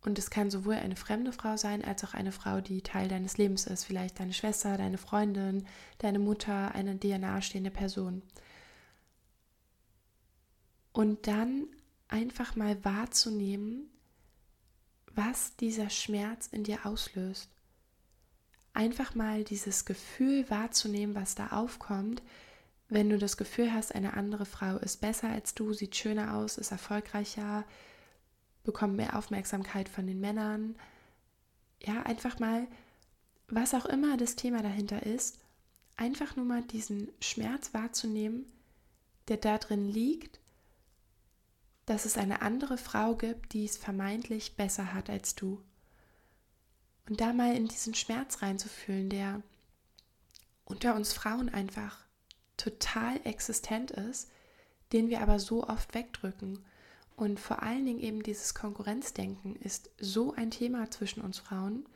Und 0.00 0.16
es 0.16 0.30
kann 0.30 0.50
sowohl 0.50 0.74
eine 0.74 0.94
fremde 0.94 1.32
Frau 1.32 1.56
sein, 1.56 1.84
als 1.84 2.04
auch 2.04 2.14
eine 2.14 2.30
Frau, 2.30 2.60
die 2.60 2.82
Teil 2.82 3.08
deines 3.08 3.36
Lebens 3.36 3.66
ist. 3.66 3.84
Vielleicht 3.84 4.20
deine 4.20 4.32
Schwester, 4.32 4.78
deine 4.78 4.96
Freundin, 4.96 5.66
deine 5.98 6.20
Mutter, 6.20 6.72
eine 6.76 6.94
dir 6.94 7.18
nahestehende 7.18 7.72
Person. 7.72 8.22
Und 10.92 11.26
dann 11.26 11.66
einfach 12.06 12.54
mal 12.54 12.84
wahrzunehmen, 12.84 13.90
was 15.14 15.56
dieser 15.56 15.90
Schmerz 15.90 16.46
in 16.46 16.62
dir 16.62 16.86
auslöst. 16.86 17.50
Einfach 18.78 19.16
mal 19.16 19.42
dieses 19.42 19.84
Gefühl 19.84 20.48
wahrzunehmen, 20.48 21.16
was 21.16 21.34
da 21.34 21.48
aufkommt, 21.48 22.22
wenn 22.88 23.10
du 23.10 23.18
das 23.18 23.36
Gefühl 23.36 23.72
hast, 23.72 23.92
eine 23.92 24.14
andere 24.14 24.46
Frau 24.46 24.76
ist 24.76 25.00
besser 25.00 25.28
als 25.28 25.54
du, 25.54 25.72
sieht 25.72 25.96
schöner 25.96 26.34
aus, 26.34 26.58
ist 26.58 26.70
erfolgreicher, 26.70 27.64
bekommt 28.62 28.94
mehr 28.94 29.18
Aufmerksamkeit 29.18 29.88
von 29.88 30.06
den 30.06 30.20
Männern. 30.20 30.76
Ja, 31.82 32.04
einfach 32.04 32.38
mal, 32.38 32.68
was 33.48 33.74
auch 33.74 33.84
immer 33.84 34.16
das 34.16 34.36
Thema 34.36 34.62
dahinter 34.62 35.04
ist, 35.04 35.40
einfach 35.96 36.36
nur 36.36 36.44
mal 36.44 36.62
diesen 36.62 37.08
Schmerz 37.20 37.74
wahrzunehmen, 37.74 38.46
der 39.26 39.38
da 39.38 39.58
drin 39.58 39.90
liegt 39.90 40.38
dass 41.88 42.04
es 42.04 42.18
eine 42.18 42.42
andere 42.42 42.76
Frau 42.76 43.14
gibt, 43.14 43.54
die 43.54 43.64
es 43.64 43.78
vermeintlich 43.78 44.56
besser 44.56 44.92
hat 44.92 45.08
als 45.08 45.34
du. 45.34 45.62
Und 47.08 47.20
da 47.20 47.32
mal 47.32 47.54
in 47.54 47.68
diesen 47.68 47.94
Schmerz 47.94 48.42
reinzufühlen, 48.42 49.08
der 49.08 49.42
unter 50.64 50.94
uns 50.94 51.12
Frauen 51.12 51.48
einfach 51.48 51.98
total 52.56 53.18
existent 53.24 53.90
ist, 53.90 54.30
den 54.92 55.08
wir 55.08 55.20
aber 55.22 55.38
so 55.38 55.66
oft 55.66 55.94
wegdrücken. 55.94 56.64
Und 57.16 57.40
vor 57.40 57.62
allen 57.62 57.86
Dingen 57.86 58.00
eben 58.00 58.22
dieses 58.22 58.54
Konkurrenzdenken 58.54 59.56
ist 59.56 59.90
so 59.98 60.34
ein 60.34 60.50
Thema 60.50 60.90
zwischen 60.90 61.22
uns 61.22 61.38
Frauen. 61.38 61.86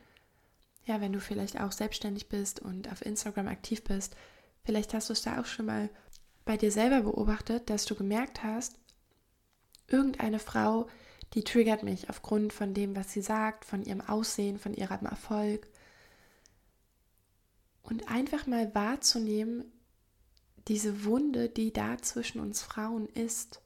Ja, 0.85 0.99
wenn 0.99 1.13
du 1.13 1.21
vielleicht 1.21 1.59
auch 1.59 1.71
selbstständig 1.71 2.27
bist 2.27 2.59
und 2.59 2.91
auf 2.91 3.05
Instagram 3.05 3.47
aktiv 3.47 3.83
bist, 3.83 4.15
vielleicht 4.65 4.93
hast 4.93 5.09
du 5.09 5.13
es 5.13 5.21
da 5.21 5.39
auch 5.39 5.45
schon 5.45 5.67
mal 5.67 5.89
bei 6.43 6.57
dir 6.57 6.71
selber 6.71 7.01
beobachtet, 7.01 7.69
dass 7.69 7.85
du 7.85 7.95
gemerkt 7.95 8.43
hast, 8.43 8.75
irgendeine 9.87 10.39
Frau, 10.39 10.89
die 11.33 11.43
triggert 11.43 11.83
mich 11.83 12.09
aufgrund 12.09 12.53
von 12.53 12.73
dem, 12.73 12.95
was 12.95 13.11
sie 13.11 13.21
sagt, 13.21 13.65
von 13.65 13.83
ihrem 13.83 14.01
Aussehen, 14.01 14.59
von 14.59 14.73
ihrem 14.73 15.05
Erfolg. 15.05 15.67
Und 17.81 18.07
einfach 18.07 18.45
mal 18.45 18.73
wahrzunehmen, 18.75 19.65
diese 20.67 21.05
Wunde, 21.05 21.49
die 21.49 21.73
da 21.73 21.97
zwischen 21.97 22.39
uns 22.39 22.61
Frauen 22.61 23.07
ist, 23.07 23.61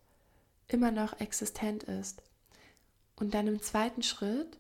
immer 0.67 0.91
noch 0.91 1.19
existent 1.19 1.83
ist. 1.83 2.23
Und 3.15 3.33
dann 3.33 3.47
im 3.47 3.61
zweiten 3.61 4.01
Schritt 4.01 4.57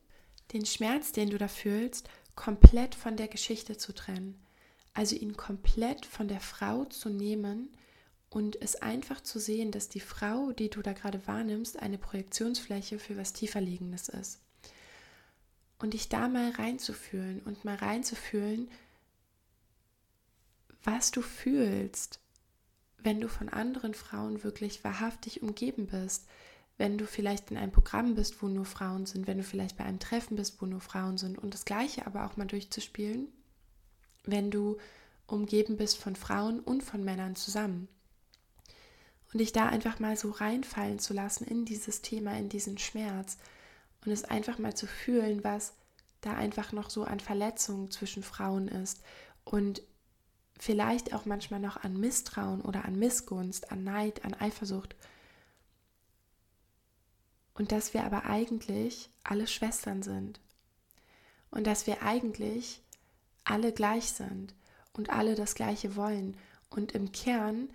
den 0.53 0.65
Schmerz, 0.65 1.11
den 1.11 1.29
du 1.29 1.37
da 1.37 1.47
fühlst, 1.47 2.09
komplett 2.35 2.95
von 2.95 3.17
der 3.17 3.27
Geschichte 3.27 3.77
zu 3.77 3.93
trennen. 3.93 4.39
Also 4.93 5.15
ihn 5.15 5.37
komplett 5.37 6.05
von 6.05 6.27
der 6.27 6.39
Frau 6.39 6.85
zu 6.85 7.09
nehmen 7.09 7.69
und 8.29 8.61
es 8.61 8.75
einfach 8.75 9.21
zu 9.21 9.39
sehen, 9.39 9.71
dass 9.71 9.89
die 9.89 9.99
Frau, 9.99 10.51
die 10.51 10.69
du 10.69 10.81
da 10.81 10.93
gerade 10.93 11.25
wahrnimmst, 11.27 11.79
eine 11.79 11.97
Projektionsfläche 11.97 12.99
für 12.99 13.17
was 13.17 13.33
tieferliegendes 13.33 14.09
ist. 14.09 14.39
Und 15.79 15.93
dich 15.93 16.09
da 16.09 16.27
mal 16.27 16.51
reinzufühlen 16.51 17.41
und 17.41 17.63
mal 17.63 17.75
reinzufühlen, 17.75 18.69
was 20.83 21.11
du 21.11 21.21
fühlst, 21.21 22.19
wenn 22.97 23.21
du 23.21 23.29
von 23.29 23.49
anderen 23.49 23.93
Frauen 23.93 24.43
wirklich 24.43 24.83
wahrhaftig 24.83 25.43
umgeben 25.43 25.87
bist, 25.87 26.27
wenn 26.77 26.97
du 26.97 27.05
vielleicht 27.05 27.51
in 27.51 27.57
einem 27.57 27.71
Programm 27.71 28.15
bist, 28.15 28.41
wo 28.41 28.47
nur 28.47 28.65
Frauen 28.65 29.05
sind, 29.05 29.27
wenn 29.27 29.37
du 29.37 29.43
vielleicht 29.43 29.77
bei 29.77 29.83
einem 29.83 29.99
Treffen 29.99 30.35
bist, 30.35 30.61
wo 30.61 30.65
nur 30.65 30.81
Frauen 30.81 31.17
sind. 31.17 31.37
Und 31.37 31.53
das 31.53 31.65
gleiche 31.65 32.05
aber 32.05 32.25
auch 32.25 32.37
mal 32.37 32.45
durchzuspielen, 32.45 33.27
wenn 34.23 34.51
du 34.51 34.77
umgeben 35.27 35.77
bist 35.77 35.97
von 35.97 36.15
Frauen 36.15 36.59
und 36.59 36.83
von 36.83 37.03
Männern 37.03 37.35
zusammen 37.35 37.87
und 39.37 39.41
dich 39.41 39.51
da 39.53 39.67
einfach 39.67 39.99
mal 39.99 40.17
so 40.17 40.31
reinfallen 40.31 40.97
zu 40.97 41.13
lassen 41.13 41.43
in 41.43 41.63
dieses 41.63 42.01
Thema, 42.01 42.35
in 42.39 42.49
diesen 42.49 42.79
Schmerz 42.79 43.37
und 44.03 44.11
es 44.11 44.23
einfach 44.23 44.57
mal 44.57 44.75
zu 44.75 44.87
fühlen, 44.87 45.43
was 45.43 45.75
da 46.21 46.33
einfach 46.33 46.71
noch 46.71 46.89
so 46.89 47.03
an 47.03 47.19
Verletzungen 47.19 47.91
zwischen 47.91 48.23
Frauen 48.23 48.67
ist 48.67 49.03
und 49.45 49.83
vielleicht 50.57 51.13
auch 51.13 51.25
manchmal 51.25 51.59
noch 51.59 51.77
an 51.83 51.99
Misstrauen 51.99 52.61
oder 52.61 52.85
an 52.85 52.97
Missgunst, 52.97 53.71
an 53.71 53.83
Neid, 53.83 54.25
an 54.25 54.33
Eifersucht. 54.33 54.95
Und 57.53 57.71
dass 57.71 57.93
wir 57.93 58.05
aber 58.05 58.25
eigentlich 58.25 59.11
alle 59.23 59.45
Schwestern 59.45 60.01
sind 60.01 60.39
und 61.51 61.67
dass 61.67 61.85
wir 61.85 62.01
eigentlich 62.01 62.81
alle 63.43 63.71
gleich 63.71 64.13
sind 64.13 64.55
und 64.93 65.11
alle 65.11 65.35
das 65.35 65.53
Gleiche 65.53 65.95
wollen 65.95 66.35
und 66.71 66.93
im 66.93 67.11
Kern 67.11 67.69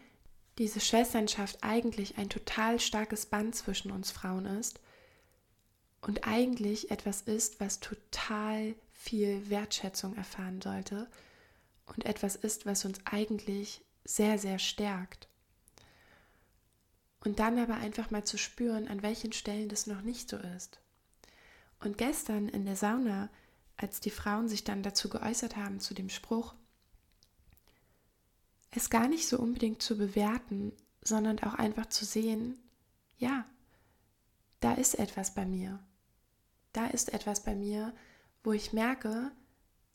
diese 0.58 0.80
Schwesternschaft 0.80 1.58
eigentlich 1.62 2.18
ein 2.18 2.28
total 2.28 2.78
starkes 2.78 3.26
Band 3.26 3.54
zwischen 3.54 3.90
uns 3.90 4.10
Frauen 4.10 4.46
ist 4.46 4.80
und 6.00 6.26
eigentlich 6.26 6.90
etwas 6.90 7.22
ist, 7.22 7.60
was 7.60 7.80
total 7.80 8.74
viel 8.92 9.48
Wertschätzung 9.48 10.14
erfahren 10.16 10.60
sollte 10.60 11.08
und 11.86 12.04
etwas 12.04 12.36
ist, 12.36 12.66
was 12.66 12.84
uns 12.84 12.98
eigentlich 13.04 13.82
sehr, 14.04 14.38
sehr 14.38 14.58
stärkt. 14.58 15.28
Und 17.24 17.38
dann 17.38 17.58
aber 17.58 17.74
einfach 17.74 18.10
mal 18.10 18.24
zu 18.24 18.36
spüren, 18.36 18.88
an 18.88 19.02
welchen 19.02 19.32
Stellen 19.32 19.68
das 19.68 19.86
noch 19.86 20.02
nicht 20.02 20.28
so 20.28 20.36
ist. 20.36 20.80
Und 21.78 21.98
gestern 21.98 22.48
in 22.48 22.64
der 22.64 22.76
Sauna, 22.76 23.30
als 23.76 24.00
die 24.00 24.10
Frauen 24.10 24.48
sich 24.48 24.64
dann 24.64 24.82
dazu 24.82 25.08
geäußert 25.08 25.56
haben, 25.56 25.80
zu 25.80 25.94
dem 25.94 26.08
Spruch, 26.08 26.54
es 28.76 28.90
gar 28.90 29.08
nicht 29.08 29.28
so 29.28 29.38
unbedingt 29.38 29.82
zu 29.82 29.96
bewerten, 29.96 30.72
sondern 31.02 31.38
auch 31.40 31.54
einfach 31.54 31.86
zu 31.86 32.04
sehen, 32.04 32.58
ja, 33.18 33.44
da 34.60 34.74
ist 34.74 34.98
etwas 34.98 35.34
bei 35.34 35.44
mir. 35.44 35.78
Da 36.72 36.86
ist 36.86 37.12
etwas 37.12 37.42
bei 37.42 37.54
mir, 37.54 37.92
wo 38.42 38.52
ich 38.52 38.72
merke, 38.72 39.30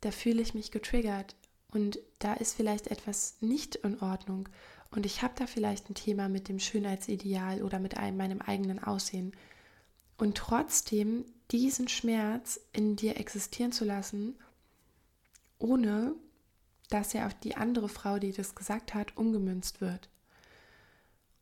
da 0.02 0.12
fühle 0.12 0.42
ich 0.42 0.54
mich 0.54 0.72
getriggert 0.72 1.36
und 1.72 2.00
da 2.20 2.34
ist 2.34 2.56
vielleicht 2.56 2.88
etwas 2.88 3.38
nicht 3.42 3.76
in 3.78 4.00
Ordnung 4.00 4.50
und 4.92 5.06
ich 5.06 5.22
habe 5.22 5.34
da 5.36 5.48
vielleicht 5.48 5.90
ein 5.90 5.96
Thema 5.96 6.30
mit 6.30 6.48
dem 6.48 6.60
Schönheitsideal 6.60 7.62
oder 7.64 7.80
mit 7.80 7.98
einem, 7.98 8.18
meinem 8.18 8.42
eigenen 8.42 8.82
Aussehen. 8.84 9.34
Und 10.18 10.38
trotzdem 10.38 11.26
diesen 11.52 11.88
Schmerz 11.88 12.60
in 12.74 12.96
dir 12.96 13.18
existieren 13.18 13.72
zu 13.72 13.86
lassen, 13.86 14.36
ohne 15.60 16.16
dass 16.90 17.14
er 17.14 17.28
auf 17.28 17.34
die 17.34 17.56
andere 17.56 17.90
Frau, 17.90 18.20
die 18.20 18.32
das 18.32 18.56
gesagt 18.56 18.94
hat, 18.94 19.18
umgemünzt 19.18 19.82
wird. 19.82 20.10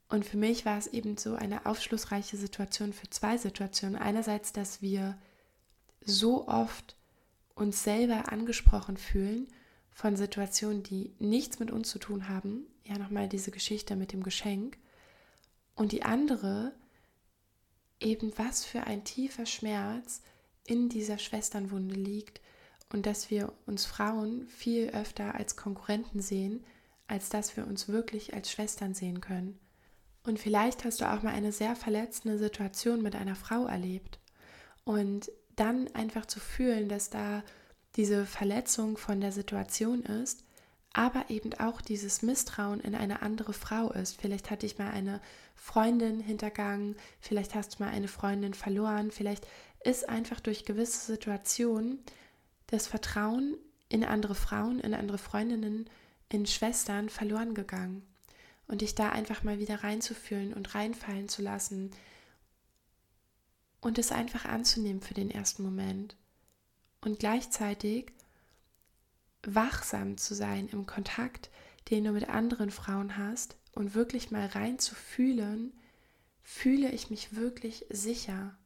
Und 0.07 0.25
für 0.25 0.37
mich 0.37 0.65
war 0.65 0.77
es 0.77 0.87
eben 0.87 1.17
so 1.17 1.35
eine 1.35 1.65
aufschlussreiche 1.65 2.37
Situation 2.37 2.93
für 2.93 3.09
zwei 3.09 3.37
Situationen. 3.37 3.95
Einerseits, 3.95 4.53
dass 4.53 4.81
wir 4.81 5.17
so 6.01 6.47
oft 6.47 6.95
uns 7.55 7.83
selber 7.83 8.31
angesprochen 8.31 8.97
fühlen 8.97 9.47
von 9.91 10.15
Situationen, 10.15 10.83
die 10.83 11.13
nichts 11.19 11.59
mit 11.59 11.71
uns 11.71 11.89
zu 11.89 11.99
tun 11.99 12.29
haben. 12.29 12.67
Ja, 12.83 12.97
nochmal 12.97 13.27
diese 13.27 13.49
Geschichte 13.49 13.95
mit 13.95 14.13
dem 14.13 14.23
Geschenk. 14.23 14.77
Und 15.73 15.91
die 15.91 16.03
andere, 16.03 16.73
eben 17.99 18.31
was 18.37 18.63
für 18.63 18.81
ein 18.81 19.03
tiefer 19.03 19.45
Schmerz 19.45 20.21
in 20.65 20.89
dieser 20.89 21.17
Schwesternwunde 21.17 21.95
liegt 21.95 22.41
und 22.95 23.05
dass 23.05 23.29
wir 23.29 23.51
uns 23.65 23.85
Frauen 23.85 24.47
viel 24.47 24.91
öfter 24.91 25.35
als 25.35 25.57
Konkurrenten 25.57 26.21
sehen, 26.21 26.63
als 27.07 27.27
dass 27.27 27.57
wir 27.57 27.67
uns 27.67 27.89
wirklich 27.89 28.33
als 28.33 28.49
Schwestern 28.49 28.93
sehen 28.93 29.19
können. 29.19 29.59
Und 30.23 30.39
vielleicht 30.39 30.85
hast 30.85 31.01
du 31.01 31.11
auch 31.11 31.21
mal 31.21 31.33
eine 31.33 31.51
sehr 31.51 31.75
verletzende 31.75 32.37
Situation 32.37 33.01
mit 33.01 33.13
einer 33.13 33.35
Frau 33.35 33.65
erlebt. 33.65 34.17
Und 34.85 35.29
dann 35.57 35.93
einfach 35.93 36.25
zu 36.25 36.39
fühlen, 36.39 36.87
dass 36.87 37.09
da 37.09 37.43
diese 37.97 38.25
Verletzung 38.25 38.95
von 38.95 39.19
der 39.19 39.33
Situation 39.33 40.03
ist, 40.03 40.45
aber 40.93 41.25
eben 41.27 41.53
auch 41.55 41.81
dieses 41.81 42.21
Misstrauen 42.21 42.79
in 42.79 42.95
eine 42.95 43.21
andere 43.21 43.51
Frau 43.51 43.91
ist. 43.91 44.21
Vielleicht 44.21 44.49
hatte 44.51 44.65
ich 44.65 44.77
mal 44.77 44.91
eine 44.91 45.19
Freundin 45.53 46.21
hintergangen, 46.21 46.95
vielleicht 47.19 47.55
hast 47.55 47.77
du 47.77 47.83
mal 47.83 47.91
eine 47.91 48.07
Freundin 48.07 48.53
verloren, 48.53 49.11
vielleicht 49.11 49.45
ist 49.83 50.07
einfach 50.07 50.39
durch 50.39 50.63
gewisse 50.63 51.11
Situationen 51.11 51.99
das 52.75 52.87
Vertrauen 52.87 53.57
in 53.87 54.03
andere 54.03 54.35
Frauen, 54.35 54.81
in 54.81 54.93
andere 54.93 55.17
Freundinnen, 55.17 55.89
in 56.29 56.45
Schwestern 56.45 57.07
verloren 57.07 57.53
gegangen 57.53 58.05
und 58.67 58.81
dich 58.81 58.95
da 58.95 59.09
einfach 59.09 59.43
mal 59.43 59.59
wieder 59.59 59.83
reinzufühlen 59.83 60.53
und 60.53 60.75
reinfallen 60.75 61.29
zu 61.29 61.41
lassen 61.41 61.91
und 63.79 63.97
es 63.97 64.11
einfach 64.11 64.43
anzunehmen 64.43 65.01
für 65.01 65.13
den 65.13 65.31
ersten 65.31 65.63
Moment 65.63 66.17
und 66.99 67.19
gleichzeitig 67.19 68.11
wachsam 69.43 70.17
zu 70.17 70.33
sein 70.33 70.67
im 70.67 70.85
Kontakt, 70.85 71.49
den 71.89 72.03
du 72.03 72.11
mit 72.11 72.27
anderen 72.27 72.71
Frauen 72.71 73.17
hast 73.17 73.55
und 73.71 73.93
wirklich 73.93 74.31
mal 74.31 74.47
reinzufühlen, 74.47 75.71
fühle 76.43 76.91
ich 76.91 77.09
mich 77.09 77.35
wirklich 77.35 77.85
sicher 77.89 78.57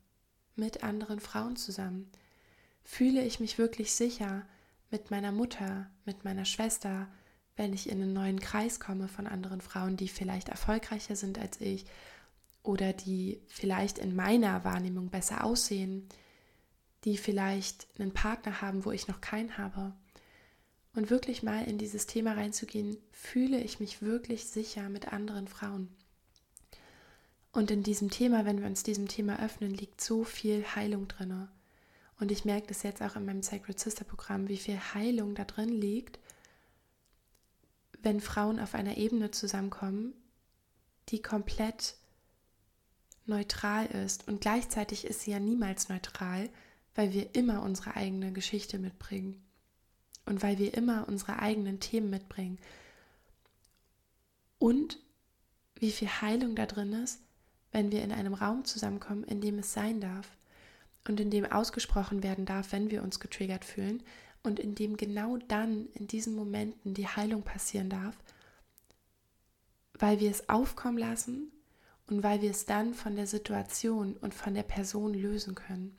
mit 0.56 0.84
anderen 0.84 1.20
Frauen 1.20 1.58
zusammen? 1.58 2.10
Fühle 2.84 3.24
ich 3.24 3.40
mich 3.40 3.58
wirklich 3.58 3.94
sicher 3.94 4.46
mit 4.92 5.12
meiner 5.12 5.32
Mutter, 5.32 5.90
mit 6.06 6.24
meiner 6.24 6.46
Schwester, 6.46 7.08
wenn 7.56 7.74
ich 7.74 7.90
in 7.90 8.02
einen 8.02 8.14
neuen 8.14 8.40
Kreis 8.40 8.80
komme 8.80 9.08
von 9.08 9.28
anderen 9.28 9.62
Frauen, 9.62 9.98
die 9.98 10.08
vielleicht 10.08 10.50
erfolgreicher 10.50 11.16
sind 11.16 11.38
als 11.38 11.60
ich 11.60 11.86
oder 12.64 12.94
die 12.94 13.42
vielleicht 13.48 13.98
in 13.98 14.16
meiner 14.16 14.64
Wahrnehmung 14.64 15.10
besser 15.10 15.44
aussehen, 15.44 16.08
die 17.04 17.18
vielleicht 17.18 17.88
einen 18.00 18.14
Partner 18.14 18.62
haben, 18.62 18.86
wo 18.86 18.92
ich 18.92 19.08
noch 19.08 19.22
keinen 19.22 19.58
habe. 19.58 19.94
Und 20.94 21.10
wirklich 21.10 21.44
mal 21.44 21.64
in 21.66 21.78
dieses 21.78 22.08
Thema 22.08 22.34
reinzugehen, 22.34 22.98
fühle 23.12 23.60
ich 23.62 23.80
mich 23.80 24.02
wirklich 24.02 24.46
sicher 24.46 24.90
mit 24.90 25.14
anderen 25.14 25.48
Frauen. 25.48 25.90
Und 27.52 27.72
in 27.72 27.84
diesem 27.84 28.10
Thema, 28.10 28.46
wenn 28.46 28.60
wir 28.60 28.68
uns 28.68 28.84
diesem 28.84 29.08
Thema 29.08 29.44
öffnen, 29.44 29.74
liegt 29.74 30.02
so 30.02 30.24
viel 30.24 30.64
Heilung 30.76 31.08
drin. 31.08 31.48
Und 32.20 32.32
ich 32.32 32.44
merke 32.44 32.68
das 32.68 32.84
jetzt 32.84 33.02
auch 33.02 33.16
in 33.16 33.26
meinem 33.26 33.42
Sacred 33.42 33.80
Sister 33.80 34.04
Programm, 34.04 34.50
wie 34.50 34.58
viel 34.58 34.78
Heilung 34.78 35.36
da 35.36 35.46
drin 35.46 35.70
liegt, 35.70 36.20
wenn 38.02 38.20
Frauen 38.20 38.60
auf 38.60 38.76
einer 38.76 38.98
Ebene 38.98 39.32
zusammenkommen, 39.32 40.14
die 41.10 41.22
komplett 41.22 41.96
neutral 43.26 43.86
ist. 43.86 44.28
Und 44.28 44.42
gleichzeitig 44.42 45.06
ist 45.06 45.22
sie 45.22 45.32
ja 45.32 45.40
niemals 45.40 45.88
neutral, 45.88 46.50
weil 46.94 47.14
wir 47.14 47.34
immer 47.36 47.64
unsere 47.64 47.96
eigene 47.96 48.34
Geschichte 48.34 48.80
mitbringen. 48.80 49.42
Und 50.26 50.44
weil 50.44 50.58
wir 50.60 50.74
immer 50.74 51.08
unsere 51.08 51.40
eigenen 51.40 51.80
Themen 51.80 52.10
mitbringen. 52.10 52.60
Und 54.58 55.00
wie 55.76 55.92
viel 55.92 56.10
Heilung 56.10 56.56
da 56.56 56.66
drin 56.66 56.92
ist, 56.92 57.22
wenn 57.72 57.92
wir 57.92 58.04
in 58.04 58.12
einem 58.12 58.34
Raum 58.34 58.66
zusammenkommen, 58.66 59.24
in 59.24 59.40
dem 59.40 59.60
es 59.60 59.74
sein 59.74 60.02
darf 60.02 60.30
und 61.10 61.20
in 61.20 61.32
dem 61.32 61.46
ausgesprochen 61.46 62.22
werden 62.22 62.46
darf, 62.46 62.72
wenn 62.72 62.92
wir 62.92 63.02
uns 63.02 63.20
getriggert 63.20 63.66
fühlen 63.66 64.04
und 64.44 64.60
in 64.60 64.76
dem 64.76 64.96
genau 64.96 65.38
dann, 65.48 65.88
in 65.94 66.08
diesen 66.08 66.36
Momenten, 66.36 66.94
die 66.94 67.08
Heilung 67.08 67.42
passieren 67.42 67.90
darf, 67.90 68.16
weil 69.94 70.20
wir 70.20 70.30
es 70.30 70.48
aufkommen 70.48 71.00
lassen 71.00 71.52
und 72.08 72.22
weil 72.22 72.44
wir 72.44 72.52
es 72.52 72.66
dann 72.66 72.94
von 72.94 73.16
der 73.16 73.26
Situation 73.26 74.18
und 74.18 74.36
von 74.36 74.54
der 74.54 74.64
Person 74.64 75.16
lösen 75.16 75.56
können. 75.56 75.98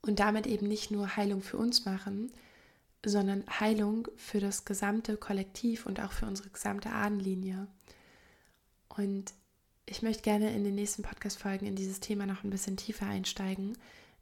Und 0.00 0.20
damit 0.20 0.46
eben 0.46 0.68
nicht 0.68 0.92
nur 0.92 1.16
Heilung 1.16 1.42
für 1.42 1.56
uns 1.56 1.84
machen, 1.84 2.32
sondern 3.04 3.44
Heilung 3.48 4.06
für 4.16 4.38
das 4.38 4.64
gesamte 4.64 5.16
Kollektiv 5.16 5.86
und 5.86 6.00
auch 6.00 6.12
für 6.12 6.26
unsere 6.26 6.50
gesamte 6.50 6.90
Ahnenlinie. 6.90 7.66
Und 8.88 9.34
ich 9.86 10.02
möchte 10.02 10.22
gerne 10.22 10.54
in 10.54 10.64
den 10.64 10.74
nächsten 10.74 11.02
Podcast-Folgen 11.02 11.66
in 11.66 11.76
dieses 11.76 12.00
Thema 12.00 12.26
noch 12.26 12.44
ein 12.44 12.50
bisschen 12.50 12.76
tiefer 12.76 13.06
einsteigen, 13.06 13.76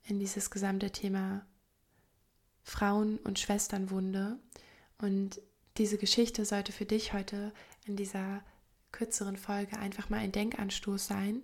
in 0.04 0.18
dieses 0.18 0.50
gesamte 0.50 0.90
Thema 0.90 1.44
Frauen- 2.62 3.18
und 3.18 3.38
Schwesternwunde. 3.38 4.38
Und 4.98 5.40
diese 5.76 5.98
Geschichte 5.98 6.44
sollte 6.44 6.72
für 6.72 6.86
dich 6.86 7.12
heute 7.12 7.52
in 7.86 7.96
dieser 7.96 8.42
kürzeren 8.92 9.36
Folge 9.36 9.78
einfach 9.78 10.08
mal 10.08 10.18
ein 10.18 10.32
Denkanstoß 10.32 11.06
sein, 11.06 11.42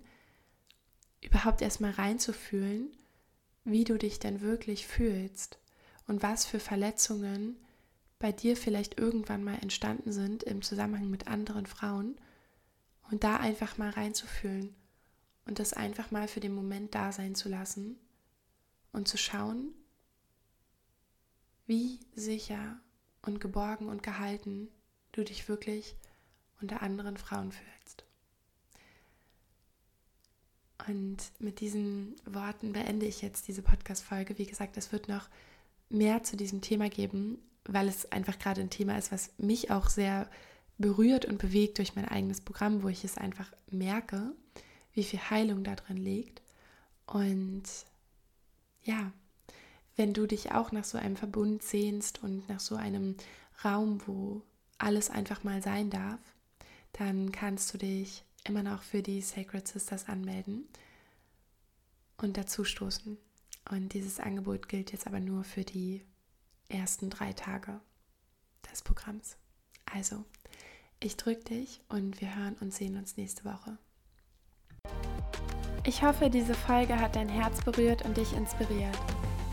überhaupt 1.21 1.61
erstmal 1.61 1.91
reinzufühlen, 1.91 2.91
wie 3.63 3.83
du 3.83 3.97
dich 3.97 4.19
denn 4.19 4.41
wirklich 4.41 4.87
fühlst 4.87 5.59
und 6.07 6.23
was 6.23 6.45
für 6.45 6.59
Verletzungen 6.59 7.57
bei 8.19 8.31
dir 8.31 8.57
vielleicht 8.57 8.97
irgendwann 8.99 9.43
mal 9.43 9.57
entstanden 9.61 10.11
sind 10.11 10.43
im 10.43 10.61
Zusammenhang 10.61 11.09
mit 11.09 11.27
anderen 11.27 11.65
Frauen 11.65 12.17
und 13.11 13.23
da 13.23 13.37
einfach 13.37 13.77
mal 13.77 13.89
reinzufühlen 13.89 14.75
und 15.45 15.59
das 15.59 15.73
einfach 15.73 16.11
mal 16.11 16.27
für 16.27 16.39
den 16.39 16.53
Moment 16.53 16.93
da 16.95 17.11
sein 17.11 17.35
zu 17.35 17.49
lassen 17.49 17.97
und 18.91 19.07
zu 19.07 19.17
schauen, 19.17 19.73
wie 21.65 21.99
sicher 22.15 22.79
und 23.21 23.39
geborgen 23.39 23.89
und 23.89 24.03
gehalten 24.03 24.69
du 25.11 25.23
dich 25.23 25.47
wirklich 25.49 25.95
unter 26.61 26.81
anderen 26.81 27.17
Frauen 27.17 27.51
fühlst. 27.51 28.05
Und 30.87 31.17
mit 31.39 31.59
diesen 31.59 32.15
Worten 32.25 32.71
beende 32.71 33.05
ich 33.05 33.21
jetzt 33.21 33.47
diese 33.47 33.61
Podcast-Folge. 33.61 34.37
Wie 34.37 34.45
gesagt, 34.45 34.77
es 34.77 34.91
wird 34.91 35.09
noch 35.09 35.27
mehr 35.89 36.23
zu 36.23 36.37
diesem 36.37 36.61
Thema 36.61 36.89
geben, 36.89 37.39
weil 37.65 37.87
es 37.87 38.09
einfach 38.11 38.39
gerade 38.39 38.61
ein 38.61 38.69
Thema 38.69 38.97
ist, 38.97 39.11
was 39.11 39.31
mich 39.37 39.71
auch 39.71 39.89
sehr 39.89 40.29
berührt 40.77 41.25
und 41.25 41.37
bewegt 41.37 41.77
durch 41.77 41.95
mein 41.95 42.07
eigenes 42.07 42.41
Programm, 42.41 42.83
wo 42.83 42.89
ich 42.89 43.03
es 43.03 43.17
einfach 43.17 43.51
merke, 43.69 44.33
wie 44.93 45.03
viel 45.03 45.19
Heilung 45.19 45.63
da 45.63 45.75
drin 45.75 45.97
liegt. 45.97 46.41
Und 47.05 47.63
ja, 48.83 49.11
wenn 49.95 50.13
du 50.13 50.27
dich 50.27 50.51
auch 50.51 50.71
nach 50.71 50.83
so 50.83 50.97
einem 50.97 51.15
Verbund 51.15 51.63
sehnst 51.63 52.23
und 52.23 52.47
nach 52.49 52.59
so 52.59 52.75
einem 52.75 53.15
Raum, 53.63 54.01
wo 54.05 54.41
alles 54.77 55.09
einfach 55.09 55.43
mal 55.43 55.61
sein 55.61 55.89
darf, 55.89 56.19
dann 56.93 57.31
kannst 57.31 57.73
du 57.73 57.77
dich 57.77 58.23
immer 58.43 58.63
noch 58.63 58.83
für 58.83 59.01
die 59.01 59.21
Sacred 59.21 59.67
Sisters 59.67 60.07
anmelden 60.07 60.67
und 62.17 62.37
dazu 62.37 62.63
stoßen. 62.63 63.17
Und 63.69 63.93
dieses 63.93 64.19
Angebot 64.19 64.69
gilt 64.69 64.91
jetzt 64.91 65.07
aber 65.07 65.19
nur 65.19 65.43
für 65.43 65.63
die 65.63 66.05
ersten 66.69 67.09
drei 67.09 67.33
Tage 67.33 67.79
des 68.71 68.81
Programms. 68.81 69.37
Also, 69.85 70.25
ich 70.99 71.17
drücke 71.17 71.43
dich 71.45 71.81
und 71.89 72.21
wir 72.21 72.35
hören 72.35 72.55
und 72.59 72.73
sehen 72.73 72.97
uns 72.97 73.17
nächste 73.17 73.45
Woche. 73.45 73.77
Ich 75.85 76.03
hoffe, 76.03 76.29
diese 76.29 76.53
Folge 76.53 76.99
hat 76.99 77.15
dein 77.15 77.29
Herz 77.29 77.63
berührt 77.63 78.03
und 78.03 78.17
dich 78.17 78.33
inspiriert. 78.33 78.97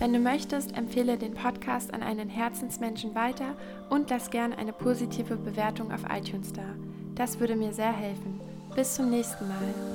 Wenn 0.00 0.12
du 0.12 0.18
möchtest, 0.18 0.76
empfehle 0.76 1.16
den 1.16 1.34
Podcast 1.34 1.94
an 1.94 2.02
einen 2.02 2.28
Herzensmenschen 2.28 3.14
weiter 3.14 3.56
und 3.90 4.10
lass 4.10 4.30
gern 4.30 4.52
eine 4.52 4.72
positive 4.72 5.36
Bewertung 5.36 5.92
auf 5.92 6.02
iTunes 6.10 6.52
da. 6.52 6.64
Das 7.14 7.38
würde 7.38 7.54
mir 7.54 7.72
sehr 7.72 7.92
helfen. 7.92 8.40
Bis 8.74 8.94
zum 8.94 9.10
nächsten 9.10 9.46
Mal. 9.46 9.93